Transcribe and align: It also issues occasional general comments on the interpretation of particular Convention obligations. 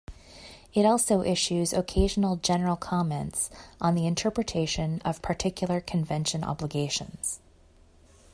It 0.73 0.83
also 0.83 1.21
issues 1.21 1.73
occasional 1.73 2.37
general 2.37 2.75
comments 2.75 3.51
on 3.79 3.93
the 3.93 4.07
interpretation 4.07 4.99
of 5.05 5.21
particular 5.21 5.79
Convention 5.79 6.43
obligations. 6.43 7.39